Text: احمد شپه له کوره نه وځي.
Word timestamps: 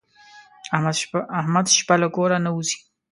احمد 1.39 1.67
شپه 1.77 1.95
له 2.01 2.07
کوره 2.15 2.37
نه 2.45 2.49
وځي. 2.55 2.79